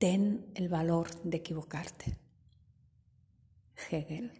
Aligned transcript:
ten 0.00 0.46
el 0.54 0.70
valor 0.70 1.10
de 1.24 1.36
equivocarte. 1.36 2.16
Hegel. 3.90 4.32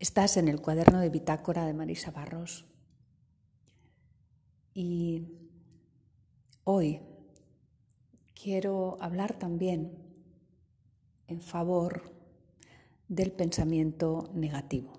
Estás 0.00 0.36
en 0.36 0.48
el 0.48 0.60
cuaderno 0.60 0.98
de 0.98 1.08
bitácora 1.08 1.64
de 1.66 1.72
Marisa 1.72 2.10
Barros 2.10 2.66
y 4.74 5.22
hoy 6.64 7.00
quiero 8.34 8.98
hablar 9.00 9.38
también 9.38 9.96
en 11.28 11.40
favor 11.40 12.12
del 13.06 13.30
pensamiento 13.30 14.32
negativo. 14.34 14.98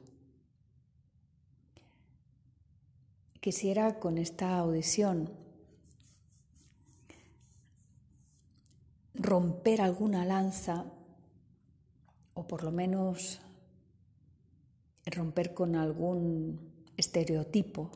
Quisiera 3.42 4.00
con 4.00 4.18
esta 4.18 4.58
audición 4.60 5.41
romper 9.32 9.80
alguna 9.80 10.26
lanza 10.26 10.84
o 12.34 12.46
por 12.48 12.66
lo 12.66 12.72
menos 12.72 13.40
romper 15.06 15.54
con 15.54 15.78
algún 15.78 16.60
estereotipo 16.98 17.92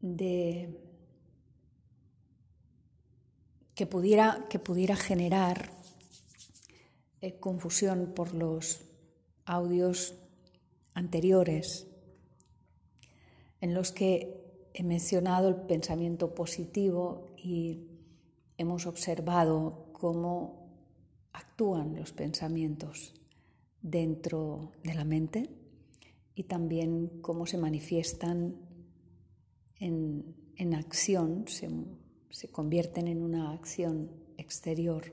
de 0.00 0.80
que 3.74 3.86
pudiera, 3.86 4.46
que 4.48 4.58
pudiera 4.58 4.96
generar 4.96 5.70
eh, 7.20 7.38
confusión 7.38 8.14
por 8.14 8.32
los 8.32 8.80
audios 9.44 10.14
anteriores 10.94 11.86
en 13.60 13.74
los 13.74 13.92
que 13.92 14.70
he 14.72 14.82
mencionado 14.82 15.50
el 15.50 15.56
pensamiento 15.56 16.34
positivo 16.34 17.34
y 17.36 17.91
hemos 18.58 18.86
observado 18.86 19.88
cómo 19.92 20.62
actúan 21.32 21.96
los 21.96 22.12
pensamientos 22.12 23.14
dentro 23.80 24.72
de 24.84 24.94
la 24.94 25.04
mente 25.04 25.50
y 26.34 26.44
también 26.44 27.20
cómo 27.20 27.46
se 27.46 27.58
manifiestan 27.58 28.56
en, 29.78 30.74
acción, 30.74 31.44
se, 31.48 31.68
se 32.30 32.48
convierten 32.48 33.08
en 33.08 33.22
una 33.22 33.52
acción 33.52 34.12
exterior. 34.36 35.10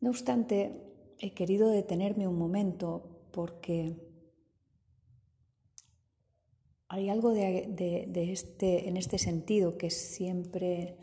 No 0.00 0.10
obstante, 0.10 0.80
he 1.18 1.34
querido 1.34 1.68
detenerme 1.68 2.26
un 2.26 2.38
momento 2.38 3.28
porque 3.30 4.03
hay 6.94 7.10
algo 7.10 7.32
de, 7.32 8.12
este, 8.14 8.88
en 8.88 8.96
este 8.96 9.18
sentido 9.18 9.76
que 9.76 9.90
siempre 9.90 10.96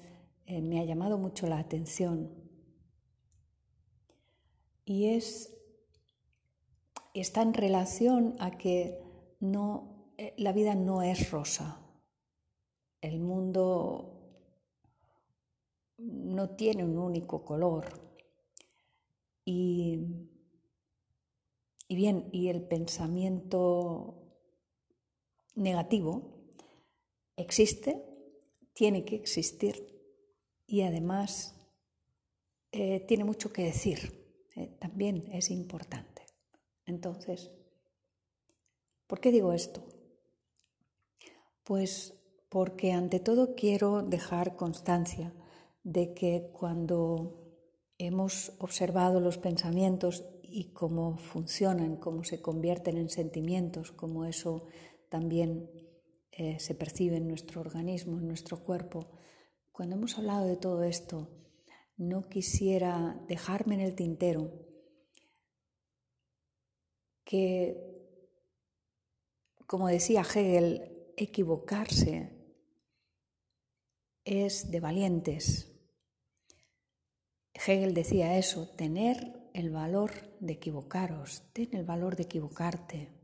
eh, 0.46 0.62
me 0.62 0.80
ha 0.80 0.86
llamado 0.86 1.18
mucho 1.18 1.48
la 1.48 1.60
atención 1.60 2.34
y 4.86 5.08
es 5.08 5.54
está 7.14 7.42
en 7.42 7.54
relación 7.54 8.36
a 8.40 8.58
que 8.58 9.04
no, 9.42 10.14
eh, 10.18 10.34
la 10.38 10.54
vida 10.54 10.76
no 10.76 11.02
es 11.02 11.30
rosa. 11.30 11.82
El 13.02 13.20
mundo 13.20 14.48
no 15.98 16.52
tiene 16.52 16.86
un 16.86 16.98
único 16.98 17.44
color. 17.44 17.88
Y, 19.44 20.30
y 21.90 21.96
bien, 21.98 22.30
y 22.32 22.48
el 22.48 22.62
pensamiento 22.62 24.21
negativo 25.56 26.42
existe, 27.36 28.04
tiene 28.74 29.06
que 29.06 29.16
existir 29.16 29.88
y 30.66 30.82
además 30.82 31.56
eh, 32.72 33.02
tiene 33.02 33.24
mucho 33.24 33.52
que 33.52 33.64
decir, 33.64 34.48
eh, 34.56 34.68
también 34.80 35.28
es 35.34 35.52
importante. 35.52 36.24
Entonces, 36.86 37.52
¿por 39.08 39.20
qué 39.20 39.32
digo 39.32 39.54
esto? 39.54 39.84
Pues 41.64 42.14
porque 42.50 42.92
ante 42.92 43.20
todo 43.20 43.56
quiero 43.56 44.02
dejar 44.02 44.56
constancia 44.56 45.34
de 45.84 46.14
que 46.14 46.50
cuando 46.54 47.42
hemos 47.98 48.54
observado 48.60 49.20
los 49.20 49.38
pensamientos 49.38 50.26
y 50.42 50.74
cómo 50.74 51.18
funcionan, 51.18 51.96
cómo 51.96 52.24
se 52.24 52.42
convierten 52.42 52.98
en 52.98 53.10
sentimientos, 53.10 53.92
cómo 53.92 54.26
eso 54.26 54.66
también 55.12 55.70
eh, 56.32 56.58
se 56.60 56.74
percibe 56.74 57.18
en 57.18 57.28
nuestro 57.28 57.60
organismo, 57.60 58.18
en 58.18 58.30
nuestro 58.30 58.64
cuerpo. 58.64 59.12
Cuando 59.74 59.98
hemos 59.98 60.18
hablado 60.18 60.46
de 60.46 60.56
todo 60.56 60.84
esto, 60.84 61.28
no 61.98 62.30
quisiera 62.30 63.22
dejarme 63.28 63.76
en 63.76 63.82
el 63.82 63.94
tintero 63.94 64.50
que, 67.26 67.76
como 69.68 69.90
decía 69.90 70.22
Hegel, 70.22 71.14
equivocarse 71.18 72.32
es 74.24 74.72
de 74.72 74.80
valientes. 74.80 75.78
Hegel 77.54 77.94
decía 77.94 78.38
eso, 78.38 78.70
tener 78.78 79.50
el 79.54 79.72
valor 79.72 80.14
de 80.40 80.54
equivocaros, 80.54 81.44
ten 81.52 81.76
el 81.76 81.84
valor 81.84 82.16
de 82.16 82.24
equivocarte 82.24 83.21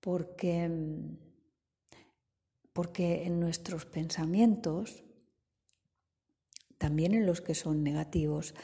porque, 0.00 0.70
porque 2.72 3.24
en 3.24 3.40
nuestros 3.40 3.86
pensamientos, 3.86 5.04
también 6.78 7.14
en 7.14 7.26
los 7.26 7.40
que 7.40 7.54
son 7.54 7.82
negativos, 7.82 8.54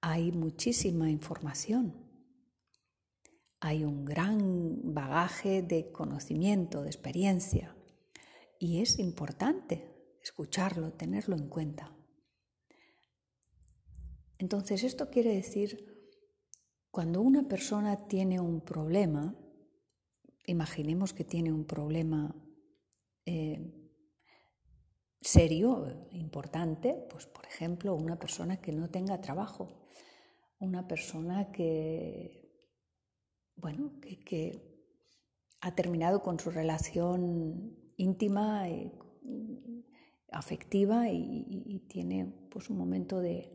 hay 0.00 0.32
muchísima 0.32 1.10
información. 1.10 1.94
Hay 3.60 3.84
un 3.84 4.04
gran 4.04 4.94
bagaje 4.94 5.62
de 5.62 5.90
conocimiento, 5.90 6.82
de 6.82 6.88
experiencia, 6.88 7.76
y 8.58 8.80
es 8.80 8.98
importante 8.98 10.16
escucharlo, 10.22 10.92
tenerlo 10.92 11.36
en 11.36 11.48
cuenta. 11.48 11.94
Entonces, 14.38 14.84
esto 14.84 15.10
quiere 15.10 15.34
decir, 15.34 15.96
cuando 16.90 17.20
una 17.20 17.48
persona 17.48 18.06
tiene 18.06 18.40
un 18.40 18.60
problema, 18.60 19.34
imaginemos 20.46 21.12
que 21.12 21.24
tiene 21.24 21.52
un 21.52 21.64
problema 21.64 22.34
eh, 23.24 23.72
serio, 25.20 26.08
importante, 26.12 27.06
pues 27.10 27.26
por 27.26 27.44
ejemplo, 27.46 27.94
una 27.94 28.18
persona 28.18 28.60
que 28.60 28.72
no 28.72 28.88
tenga 28.88 29.20
trabajo, 29.20 29.88
una 30.60 30.86
persona 30.86 31.50
que, 31.50 32.50
bueno, 33.56 33.92
que, 34.00 34.74
ha 35.60 35.74
terminado 35.74 36.22
con 36.22 36.38
su 36.38 36.50
relación 36.50 37.74
íntima, 37.96 38.68
y, 38.68 38.92
afectiva 40.30 41.08
y, 41.10 41.84
tiene 41.88 42.26
pues 42.50 42.70
un 42.70 42.76
momento 42.76 43.20
de, 43.20 43.50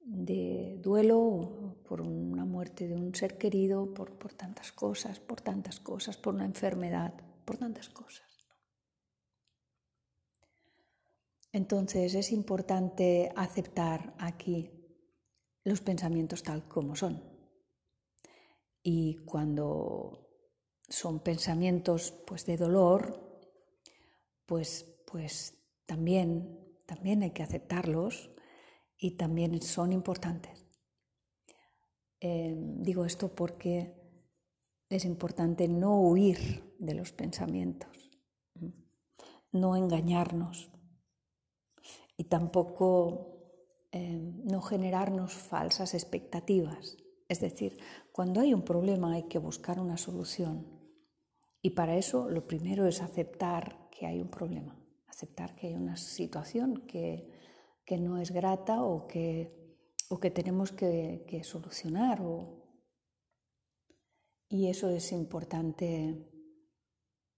de 0.00 0.78
duelo 0.82 1.57
por 1.88 2.02
una 2.02 2.44
muerte 2.44 2.86
de 2.86 2.94
un 2.94 3.14
ser 3.14 3.38
querido, 3.38 3.94
por, 3.94 4.18
por, 4.18 4.34
tantas 4.34 4.72
cosas, 4.72 5.20
por 5.20 5.40
tantas 5.40 5.80
cosas, 5.80 6.18
por 6.18 6.34
una 6.34 6.44
enfermedad, 6.44 7.14
por 7.46 7.56
tantas 7.56 7.88
cosas. 7.88 8.26
Entonces 11.50 12.14
es 12.14 12.30
importante 12.30 13.32
aceptar 13.34 14.14
aquí 14.18 14.70
los 15.64 15.80
pensamientos 15.80 16.42
tal 16.42 16.68
como 16.68 16.94
son. 16.94 17.22
Y 18.82 19.16
cuando 19.24 20.28
son 20.88 21.20
pensamientos 21.20 22.12
pues 22.26 22.44
de 22.44 22.58
dolor, 22.58 23.40
pues 24.44 24.84
pues 25.06 25.54
también 25.86 26.82
también 26.84 27.22
hay 27.22 27.30
que 27.30 27.42
aceptarlos 27.42 28.30
y 28.98 29.12
también 29.12 29.60
son 29.62 29.92
importantes. 29.92 30.67
Eh, 32.20 32.54
digo 32.56 33.04
esto 33.04 33.34
porque 33.34 33.94
es 34.88 35.04
importante 35.04 35.68
no 35.68 36.00
huir 36.00 36.74
de 36.78 36.94
los 36.94 37.12
pensamientos, 37.12 38.10
no 39.52 39.76
engañarnos 39.76 40.70
y 42.16 42.24
tampoco 42.24 43.86
eh, 43.92 44.18
no 44.44 44.60
generarnos 44.62 45.34
falsas 45.34 45.94
expectativas. 45.94 46.96
Es 47.28 47.40
decir, 47.40 47.78
cuando 48.12 48.40
hay 48.40 48.54
un 48.54 48.62
problema 48.62 49.12
hay 49.12 49.24
que 49.24 49.38
buscar 49.38 49.78
una 49.78 49.98
solución 49.98 50.66
y 51.62 51.70
para 51.70 51.96
eso 51.96 52.28
lo 52.30 52.46
primero 52.46 52.86
es 52.86 53.02
aceptar 53.02 53.88
que 53.90 54.06
hay 54.06 54.20
un 54.20 54.28
problema, 54.28 54.80
aceptar 55.06 55.54
que 55.54 55.68
hay 55.68 55.74
una 55.74 55.96
situación 55.96 56.86
que 56.86 57.38
que 57.88 57.96
no 57.96 58.18
es 58.18 58.32
grata 58.32 58.82
o 58.82 59.06
que, 59.06 59.57
o 60.08 60.18
que 60.18 60.30
tenemos 60.30 60.72
que, 60.72 61.40
solucionar. 61.44 62.20
Y 64.48 64.68
eso 64.68 64.88
es 64.88 65.12
importante 65.12 66.30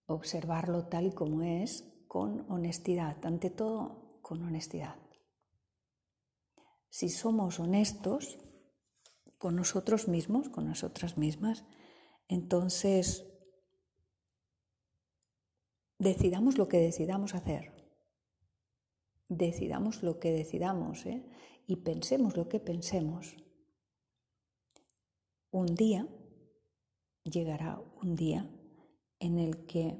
observarlo 0.06 0.86
tal 0.86 1.06
y 1.06 1.12
como 1.12 1.42
es, 1.42 1.84
con 2.06 2.50
honestidad, 2.50 3.24
ante 3.24 3.50
todo 3.50 4.20
con 4.22 4.42
honestidad. 4.42 4.96
si 6.92 7.08
somos 7.08 7.60
honestos 7.60 8.38
con 9.38 9.54
nosotros 9.54 10.08
mismos, 10.08 10.48
con 10.48 10.66
nosotras 10.66 11.16
mismas, 11.16 11.64
entonces 12.28 13.24
decidamos 15.98 16.58
lo 16.58 16.68
que 16.68 16.78
decidamos 16.78 17.34
hacer, 17.34 17.79
decidamos 19.30 20.02
lo 20.02 20.18
que 20.18 20.32
decidamos 20.32 21.06
¿eh? 21.06 21.24
y 21.66 21.76
pensemos 21.76 22.36
lo 22.36 22.48
que 22.48 22.60
pensemos. 22.60 23.36
Un 25.52 25.74
día 25.74 26.06
llegará 27.24 27.80
un 28.02 28.16
día 28.16 28.50
en 29.20 29.38
el 29.38 29.66
que 29.66 29.96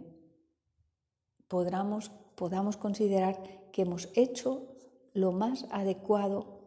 podamos, 1.48 2.10
podamos 2.34 2.76
considerar 2.76 3.70
que 3.72 3.82
hemos 3.82 4.08
hecho 4.14 4.76
lo 5.14 5.32
más 5.32 5.66
adecuado 5.70 6.60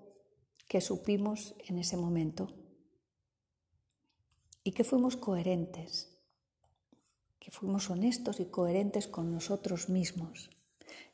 que 0.68 0.80
supimos 0.80 1.56
en 1.68 1.80
ese 1.80 1.98
momento 1.98 2.48
y 4.64 4.72
que 4.72 4.86
fuimos 4.86 5.18
coherentes, 5.18 6.18
que 7.40 7.52
fuimos 7.52 7.90
honestos 7.90 8.40
y 8.40 8.46
coherentes 8.46 9.08
con 9.08 9.32
nosotros 9.32 9.90
mismos. 9.90 10.50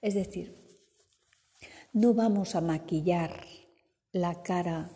Es 0.02 0.14
decir, 0.14 0.69
no 1.94 2.14
vamos 2.14 2.56
a 2.56 2.62
maquillar 2.62 3.46
la 4.12 4.42
cara 4.44 4.90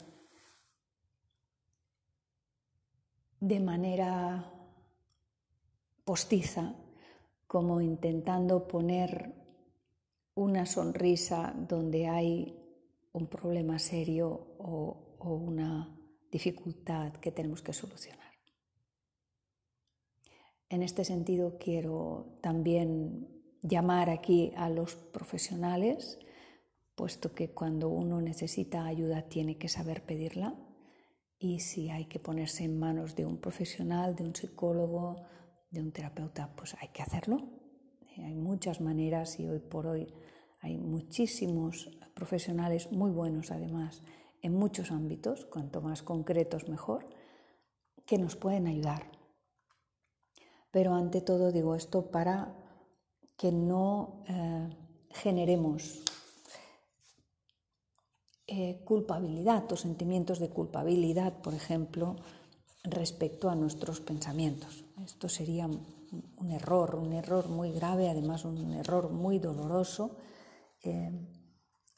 de 3.39 3.59
manera 3.59 4.51
postiza, 6.05 6.75
como 7.47 7.81
intentando 7.81 8.67
poner 8.67 9.33
una 10.35 10.65
sonrisa 10.65 11.53
donde 11.55 12.07
hay 12.07 12.57
un 13.11 13.27
problema 13.27 13.79
serio 13.79 14.55
o, 14.59 14.99
una 15.19 15.97
dificultad 16.29 17.13
que 17.13 17.31
tenemos 17.31 17.61
que 17.61 17.71
solucionar. 17.71 18.33
En 20.67 20.83
este 20.83 21.05
sentido, 21.05 21.57
quiero 21.57 22.39
también 22.41 23.29
llamar 23.61 24.09
aquí 24.09 24.51
a 24.57 24.69
los 24.69 24.95
profesionales, 24.95 26.19
puesto 26.95 27.33
que 27.33 27.53
cuando 27.53 27.89
uno 27.89 28.21
necesita 28.21 28.85
ayuda 28.85 29.23
tiene 29.23 29.57
que 29.57 29.69
saber 29.69 30.05
pedirla 30.05 30.55
y 31.39 31.59
si 31.59 31.89
hay 31.89 32.05
que 32.05 32.19
ponerse 32.19 32.63
en 32.63 32.79
manos 32.79 33.15
de 33.15 33.25
un 33.25 33.37
profesional, 33.37 34.15
de 34.15 34.23
un 34.23 34.35
psicólogo, 34.35 35.25
de 35.69 35.81
un 35.81 35.91
terapeuta, 35.91 36.55
pues 36.55 36.75
hay 36.79 36.89
que 36.89 37.01
hacerlo. 37.01 37.37
Hay 38.17 38.35
muchas 38.35 38.79
maneras 38.79 39.39
y 39.39 39.47
hoy 39.47 39.59
por 39.59 39.87
hoy 39.87 40.13
hay 40.61 40.77
muchísimos 40.77 41.89
profesionales 42.13 42.91
muy 42.91 43.11
buenos 43.11 43.51
además 43.51 44.03
en 44.41 44.53
muchos 44.53 44.91
ámbitos, 44.91 45.45
cuanto 45.45 45.81
más 45.81 46.03
concretos 46.03 46.69
mejor, 46.69 47.09
que 48.05 48.17
nos 48.17 48.35
pueden 48.35 48.67
ayudar. 48.67 49.09
Pero 50.69 50.93
ante 50.93 51.21
todo 51.21 51.51
digo 51.51 51.75
esto 51.75 52.11
para 52.11 52.55
que 53.37 53.51
no 53.51 54.23
eh, 54.27 54.69
generemos 55.11 56.03
eh, 58.47 58.81
culpabilidad 58.83 59.71
o 59.71 59.77
sentimientos 59.77 60.39
de 60.39 60.49
culpabilidad, 60.49 61.41
por 61.41 61.53
ejemplo, 61.53 62.17
respecto 62.83 63.49
a 63.49 63.55
nuestros 63.55 64.01
pensamientos. 64.01 64.83
Esto 65.03 65.29
sería 65.29 65.67
un 65.67 66.51
error, 66.51 66.95
un 66.95 67.13
error 67.13 67.47
muy 67.47 67.71
grave, 67.71 68.09
además 68.09 68.45
un 68.45 68.73
error 68.73 69.09
muy 69.09 69.39
doloroso 69.39 70.17
eh, 70.83 71.11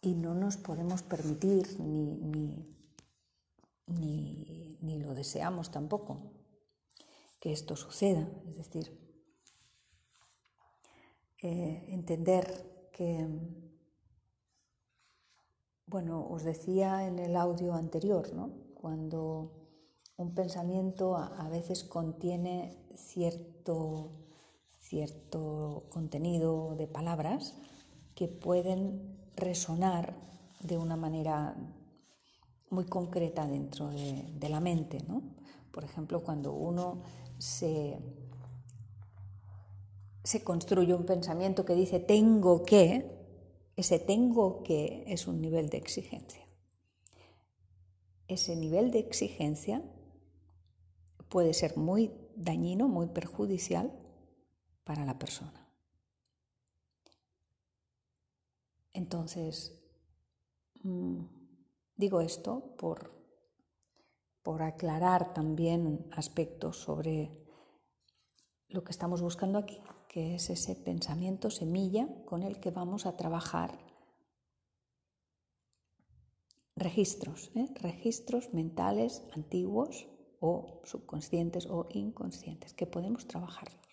y 0.01 0.13
no 0.13 0.35
nos 0.35 0.57
podemos 0.57 1.01
permitir 1.01 1.79
ni, 1.79 2.75
ni, 3.87 4.99
lo 4.99 5.13
deseamos 5.13 5.71
tampoco 5.71 6.31
que 7.39 7.51
esto 7.51 7.75
suceda. 7.75 8.27
Es 8.47 8.57
decir, 8.57 8.97
eh, 11.41 11.85
entender 11.89 12.89
que, 12.91 13.27
bueno, 15.87 16.25
os 16.29 16.43
decía 16.43 17.07
en 17.07 17.19
el 17.19 17.35
audio 17.35 17.73
anterior, 17.73 18.33
¿no? 18.33 18.49
cuando 18.73 19.51
un 20.17 20.33
pensamiento 20.33 21.17
a, 21.17 21.49
veces 21.49 21.83
contiene 21.83 22.77
cierto, 22.95 24.11
cierto 24.79 25.85
contenido 25.89 26.75
de 26.75 26.87
palabras 26.87 27.55
que 28.15 28.27
pueden 28.27 29.17
resonar 29.35 30.15
de 30.61 30.77
una 30.77 30.95
manera 30.95 31.55
muy 32.69 32.85
concreta 32.85 33.45
dentro 33.47 33.89
de, 33.89 34.49
la 34.49 34.59
mente. 34.59 34.99
¿no? 35.07 35.21
Por 35.71 35.83
ejemplo, 35.83 36.23
cuando 36.23 36.53
uno 36.53 37.01
se, 37.37 37.99
se 40.23 40.43
construye 40.43 40.93
un 40.93 41.05
pensamiento 41.05 41.65
que 41.65 41.75
dice 41.75 41.99
tengo 41.99 42.63
que, 42.63 43.14
ese 43.75 43.99
tengo 43.99 44.63
que 44.63 45.03
es 45.07 45.27
un 45.27 45.41
nivel 45.41 45.69
de 45.69 45.77
exigencia. 45.77 46.45
Ese 48.27 48.55
nivel 48.55 48.91
de 48.91 48.99
exigencia 48.99 49.83
puede 51.29 51.53
ser 51.53 51.77
muy 51.77 52.11
dañino, 52.35 52.87
muy 52.87 53.07
perjudicial 53.07 53.91
para 54.83 55.05
la 55.05 55.19
persona. 55.19 55.67
Entonces, 58.93 59.77
mm, 60.83 61.25
digo 61.97 62.21
esto 62.21 62.75
por, 62.77 63.11
por 64.41 64.63
aclarar 64.63 65.33
también 65.33 66.07
aspectos 66.11 66.77
sobre 66.77 67.45
lo 68.69 68.83
que 68.85 68.91
estamos 68.91 69.21
buscando 69.21 69.57
aquí, 69.59 69.81
que 70.15 70.35
es 70.35 70.49
ese 70.49 70.77
pensamiento 70.77 71.49
semilla 71.49 72.07
con 72.23 72.41
el 72.43 72.61
que 72.61 72.71
vamos 72.71 73.05
a 73.05 73.17
trabajar 73.17 73.77
registros, 76.73 77.51
¿eh? 77.53 77.67
registros 77.81 78.53
mentales 78.53 79.23
antiguos 79.33 80.07
o 80.39 80.79
subconscientes 80.85 81.65
o 81.65 81.89
inconscientes, 81.89 82.73
que 82.73 82.87
podemos 82.87 83.27
trabajarlos. 83.27 83.85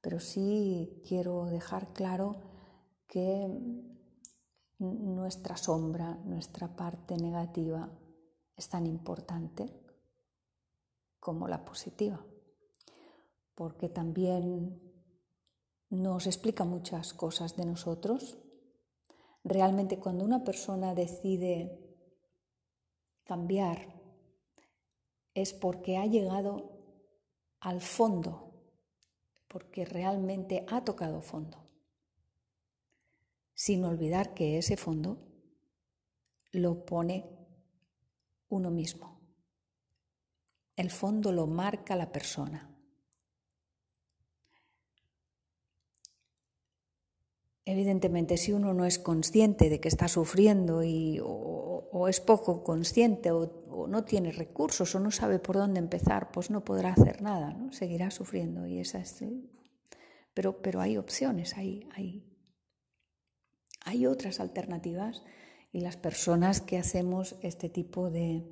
Pero 0.00 0.20
sí 0.20 1.02
quiero 1.04 1.46
dejar 1.46 1.92
claro 1.92 2.40
que 3.08 3.48
nuestra 4.78 5.56
sombra, 5.56 6.14
nuestra 6.26 6.76
parte 6.76 7.16
negativa 7.16 7.90
es 8.56 8.68
tan 8.68 8.86
importante 8.86 9.66
como 11.18 11.48
la 11.48 11.64
positiva, 11.64 12.24
porque 13.60 13.90
también 13.90 14.80
nos 15.90 16.26
explica 16.26 16.64
muchas 16.64 17.12
cosas 17.12 17.56
de 17.56 17.66
nosotros. 17.66 18.38
Realmente 19.44 19.98
cuando 19.98 20.24
una 20.24 20.44
persona 20.44 20.94
decide 20.94 21.78
cambiar 23.22 24.00
es 25.34 25.52
porque 25.52 25.98
ha 25.98 26.06
llegado 26.06 26.70
al 27.60 27.82
fondo, 27.82 28.54
porque 29.46 29.84
realmente 29.84 30.64
ha 30.66 30.82
tocado 30.82 31.20
fondo, 31.20 31.68
sin 33.52 33.84
olvidar 33.84 34.32
que 34.32 34.56
ese 34.56 34.78
fondo 34.78 35.18
lo 36.50 36.86
pone 36.86 37.28
uno 38.48 38.70
mismo. 38.70 39.20
El 40.76 40.90
fondo 40.90 41.30
lo 41.30 41.46
marca 41.46 41.94
la 41.94 42.10
persona. 42.10 42.69
Evidentemente, 47.64 48.36
si 48.36 48.52
uno 48.52 48.72
no 48.74 48.86
es 48.86 48.98
consciente 48.98 49.68
de 49.68 49.80
que 49.80 49.88
está 49.88 50.08
sufriendo 50.08 50.82
y, 50.82 51.20
o, 51.22 52.08
es 52.08 52.20
poco 52.20 52.64
consciente 52.64 53.30
o, 53.30 53.86
no 53.88 54.04
tiene 54.04 54.32
recursos 54.32 54.94
o 54.94 55.00
no 55.00 55.10
sabe 55.10 55.38
por 55.38 55.56
dónde 55.56 55.78
empezar, 55.78 56.30
pues 56.32 56.50
no 56.50 56.64
podrá 56.64 56.92
hacer 56.92 57.22
nada, 57.22 57.52
¿no? 57.52 57.72
seguirá 57.72 58.10
sufriendo. 58.10 58.66
Y 58.66 58.78
esa 58.78 58.98
es, 58.98 59.24
pero, 60.34 60.60
pero 60.62 60.80
hay 60.80 60.96
opciones, 60.96 61.56
hay, 61.56 61.88
hay, 61.94 62.24
hay 63.84 64.06
otras 64.06 64.40
alternativas 64.40 65.22
y 65.72 65.80
las 65.80 65.96
personas 65.96 66.60
que 66.60 66.78
hacemos 66.78 67.36
este 67.42 67.68
tipo 67.68 68.10
de, 68.10 68.44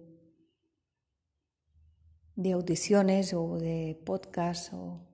de 2.36 2.52
audiciones 2.52 3.34
o 3.34 3.58
de 3.58 4.00
podcasts 4.04 4.72
o 4.72 5.08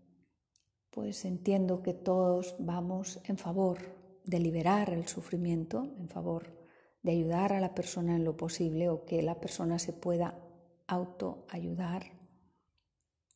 pues 0.95 1.25
entiendo 1.25 1.83
que 1.83 1.93
todos 1.93 2.55
vamos 2.61 3.21
en 3.25 3.37
favor 3.37 3.79
de 4.25 4.39
liberar 4.39 4.91
el 4.91 5.09
sufrimiento, 5.09 5.93
en 5.99 6.09
favor 6.09 6.57
de 7.03 7.11
ayudar 7.11 7.53
a 7.53 7.59
la 7.59 7.75
persona 7.75 8.15
en 8.15 8.23
lo 8.23 8.37
posible 8.37 8.89
o 8.89 9.05
que 9.05 9.21
la 9.21 9.41
persona 9.41 9.81
se 9.81 9.93
pueda 9.93 10.39
autoayudar 10.87 12.13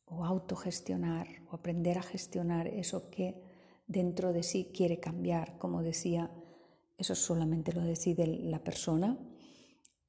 o 0.05 0.25
autogestionar 0.25 1.27
o 1.51 1.57
aprender 1.57 1.99
a 1.99 2.03
gestionar 2.03 2.69
eso 2.69 3.11
que 3.11 3.43
dentro 3.89 4.33
de 4.33 4.45
sí 4.45 4.71
quiere 4.73 5.01
cambiar. 5.01 5.59
Como 5.59 5.83
decía, 5.83 6.31
eso 6.97 7.17
solamente 7.17 7.73
lo 7.73 7.83
decide 7.83 8.29
la 8.29 8.63
persona 8.63 9.19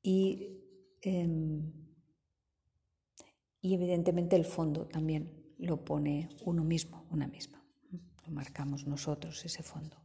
y, 0.03 0.61
em, 1.01 1.73
y 3.59 3.73
evidentemente 3.73 4.35
el 4.35 4.45
fondo 4.45 4.85
también 4.85 5.38
lo 5.59 5.83
pone 5.83 6.29
uno 6.45 6.63
mismo, 6.63 7.05
una 7.11 7.27
misma. 7.27 7.61
Lo 8.25 8.31
marcamos 8.31 8.87
nosotros 8.87 9.43
ese 9.45 9.61
fondo. 9.61 9.97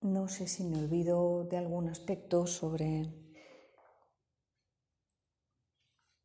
No 0.00 0.26
sé 0.28 0.48
si 0.48 0.64
me 0.64 0.78
olvido 0.78 1.44
de 1.44 1.58
algún 1.58 1.88
aspecto 1.88 2.46
sobre, 2.46 3.12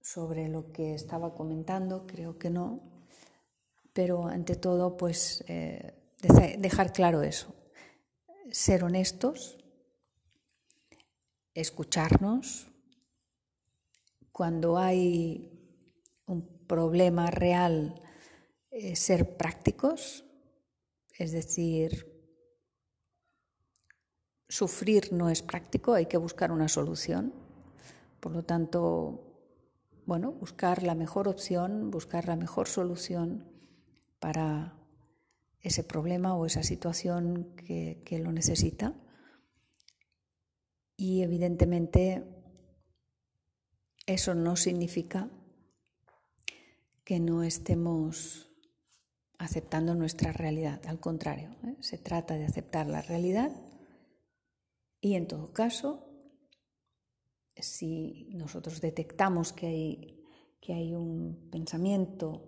sobre 0.02 0.48
lo 0.48 0.72
que 0.72 0.96
estaba 0.96 1.36
comentando, 1.36 2.08
creo 2.08 2.40
que 2.40 2.50
no, 2.50 2.82
pero 3.94 4.26
ante 4.28 4.56
todo, 4.56 4.98
pues 4.98 5.44
eh, 5.48 6.16
dejar 6.58 6.92
claro 6.92 7.22
eso, 7.22 7.54
ser 8.50 8.84
honestos, 8.84 9.58
escucharnos, 11.54 12.72
cuando 14.32 14.78
hay 14.78 15.57
problema 16.68 17.32
real, 17.32 17.96
eh, 18.72 18.96
ser 18.96 19.38
prácticos, 19.38 20.26
es 21.18 21.32
decir, 21.32 22.18
sufrir 24.50 25.14
no 25.14 25.30
es 25.30 25.42
práctico, 25.42 25.94
hay 25.94 26.06
que 26.06 26.18
buscar 26.18 26.52
una 26.52 26.68
solución. 26.68 27.34
Por 28.20 28.34
lo 28.34 28.44
tanto, 28.44 29.28
bueno, 30.06 30.32
buscar 30.32 30.84
la 30.84 30.96
mejor 30.96 31.28
opción, 31.28 31.92
buscar 31.92 32.28
la 32.28 32.36
mejor 32.36 32.68
solución 32.68 33.52
para 34.20 34.78
ese 35.62 35.84
problema 35.84 36.36
o 36.36 36.46
esa 36.46 36.64
situación 36.64 37.56
que, 37.56 38.02
que 38.06 38.20
lo 38.20 38.32
necesita. 38.32 38.94
Y 40.96 41.24
evidentemente 41.24 42.24
eso 44.06 44.34
no 44.34 44.56
significa 44.56 45.30
que 47.08 47.22
no 47.22 47.42
estemos 47.42 48.52
aceptando 49.40 49.96
nuestra 49.96 50.34
realidad, 50.34 50.86
al 50.88 51.00
contrario, 51.00 51.56
¿eh? 51.64 51.78
se 51.80 51.98
trata 51.98 52.38
de 52.38 52.44
aceptar 52.44 52.86
la 52.86 53.02
realidad 53.02 53.50
y 55.00 55.14
en 55.14 55.26
todo 55.26 55.54
caso, 55.54 56.04
si 57.56 58.28
nosotros 58.34 58.82
detectamos 58.82 59.54
que 59.54 59.68
hay, 59.68 60.22
que 60.60 60.74
hay 60.74 60.94
un 60.94 61.50
pensamiento 61.50 62.44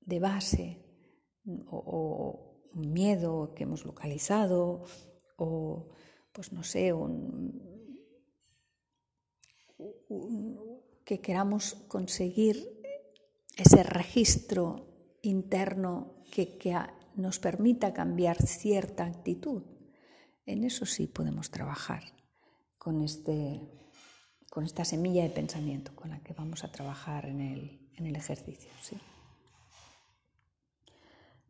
de 0.00 0.18
base 0.18 0.84
o, 1.70 2.66
un 2.72 2.92
miedo 2.92 3.54
que 3.54 3.62
hemos 3.62 3.84
localizado 3.84 4.82
o, 5.36 5.88
pues 6.32 6.52
no 6.52 6.64
sé, 6.64 6.92
que 11.04 11.20
queramos 11.20 11.74
conseguir 11.86 12.73
ese 13.56 13.82
registro 13.82 15.18
interno 15.22 16.24
que, 16.30 16.58
nos 17.16 17.38
permita 17.38 17.92
cambiar 17.92 18.42
cierta 18.42 19.04
actitud 19.04 19.62
en 20.46 20.64
eso 20.64 20.84
sí 20.86 21.06
podemos 21.06 21.50
trabajar 21.50 22.02
con, 22.78 23.02
este, 23.02 23.60
con 24.50 24.64
esta 24.64 24.84
semilla 24.84 25.22
de 25.22 25.30
pensamiento 25.30 25.94
con 25.94 26.10
la 26.10 26.20
que 26.20 26.34
vamos 26.34 26.64
a 26.64 26.70
trabajar 26.70 27.26
en 27.26 27.40
el, 27.40 28.16
ejercicio. 28.16 28.70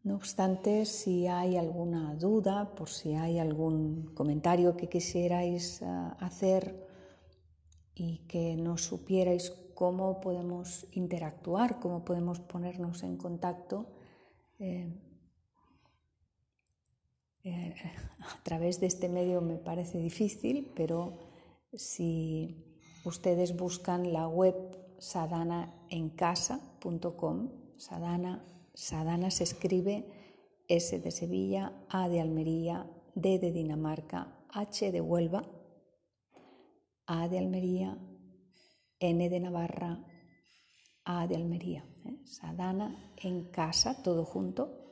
No 0.04 0.16
obstante, 0.16 0.84
si 0.84 1.26
hay 1.26 1.56
alguna 1.56 2.14
duda, 2.14 2.74
por 2.74 2.90
si 2.90 3.14
hay 3.14 3.38
algún 3.38 4.14
comentario 4.14 4.76
que 4.76 4.88
quisierais 4.88 5.82
ah, 5.82 6.16
hacer 6.20 6.86
y 7.94 8.18
que 8.28 8.54
no 8.56 8.76
supierais 8.76 9.50
cómo 9.74 10.20
podemos 10.20 10.86
interactuar, 10.92 11.80
cómo 11.80 12.04
podemos 12.04 12.40
ponernos 12.40 13.02
en 13.02 13.16
contacto, 13.16 13.86
eh, 14.58 14.92
eh, 17.44 17.74
a 18.20 18.42
través 18.42 18.80
de 18.80 18.86
este 18.86 19.08
medio 19.08 19.40
me 19.42 19.56
parece 19.56 19.98
difícil, 19.98 20.72
pero 20.74 21.18
si 21.74 22.64
ustedes 23.04 23.56
buscan 23.56 24.12
la 24.12 24.28
web 24.28 24.54
sadanaencasa.com, 24.98 27.50
sadana, 27.76 28.44
sadana 28.72 29.30
se 29.30 29.44
escribe 29.44 30.06
S 30.68 30.98
de 30.98 31.10
Sevilla, 31.10 31.74
A 31.90 32.08
de 32.08 32.22
Almería, 32.22 32.90
D 33.14 33.38
de 33.38 33.52
Dinamarca, 33.52 34.38
H 34.48 34.90
de 34.90 35.02
Huelva, 35.02 35.44
A 37.06 37.28
de 37.28 37.38
Almería, 37.38 37.98
N 39.00 39.28
de 39.28 39.40
Navarra, 39.40 40.04
A 41.04 41.26
de 41.26 41.36
Almería. 41.36 41.84
¿eh? 42.04 42.18
Sadana 42.24 43.14
en 43.16 43.50
casa, 43.50 44.02
todo 44.02 44.24
junto, 44.24 44.82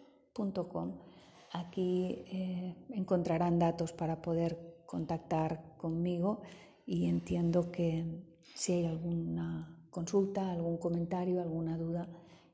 Aquí 1.54 2.24
eh, 2.28 2.86
encontrarán 2.90 3.58
datos 3.58 3.92
para 3.92 4.22
poder 4.22 4.82
contactar 4.86 5.76
conmigo 5.76 6.42
y 6.86 7.06
entiendo 7.06 7.70
que 7.70 8.40
si 8.54 8.72
hay 8.72 8.86
alguna 8.86 9.86
consulta, 9.90 10.50
algún 10.50 10.78
comentario, 10.78 11.42
alguna 11.42 11.76
duda 11.76 12.08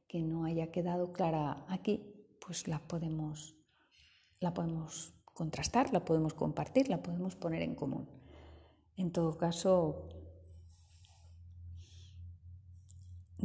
que 0.08 0.22
no 0.22 0.44
haya 0.44 0.72
quedado 0.72 1.12
clara 1.12 1.64
aquí, 1.68 2.26
pues 2.44 2.66
la 2.66 2.80
podemos, 2.80 3.56
la 4.40 4.52
podemos 4.54 5.14
contrastar, 5.34 5.92
la 5.92 6.04
podemos 6.04 6.34
compartir, 6.34 6.88
la 6.88 7.02
podemos 7.02 7.36
poner 7.36 7.62
en 7.62 7.74
común. 7.74 8.08
En 8.96 9.12
todo 9.12 9.38
caso, 9.38 10.08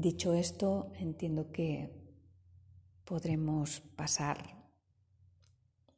dicho 0.03 0.33
esto, 0.33 0.91
entiendo 0.97 1.51
que 1.51 1.89
podremos 3.05 3.79
pasar 3.95 4.69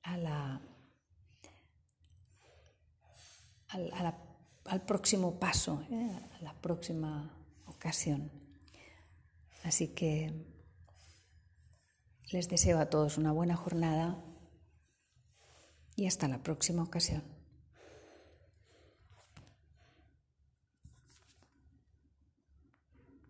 al, 0.03 0.61
próximo 4.85 5.39
paso, 5.39 5.83
¿eh? 5.89 6.11
a 6.39 6.41
la 6.43 6.53
próxima 6.61 7.35
ocasión. 7.65 8.31
Así 9.63 9.87
que 9.87 10.31
les 12.31 12.47
deseo 12.47 12.77
a 12.79 12.89
todos 12.91 13.17
una 13.17 13.31
buena 13.31 13.55
jornada 13.55 14.23
y 15.95 16.05
hasta 16.05 16.27
la 16.27 16.43
próxima 16.43 16.83
ocasión. 16.83 17.34